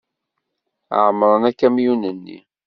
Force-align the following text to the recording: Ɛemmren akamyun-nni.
Ɛemmren 1.03 1.43
akamyun-nni. 1.49 2.37